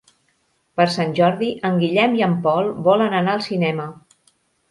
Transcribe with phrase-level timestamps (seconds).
[0.79, 3.87] Per Sant Jordi en Guillem i en Pol volen anar al cinema.